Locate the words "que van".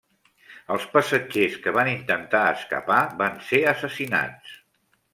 1.67-1.91